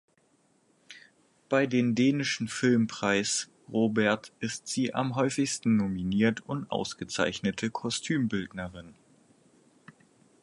Bei 1.47 1.67
den 1.67 1.93
dänischen 1.93 2.47
Filmpreis 2.47 3.51
Robert 3.71 4.33
ist 4.39 4.67
sie 4.67 4.85
die 4.85 4.95
am 4.95 5.13
häufigsten 5.15 5.75
nominiert 5.77 6.41
und 6.49 6.71
ausgezeichnete 6.71 7.69
Kostümbildnerin. 7.69 8.95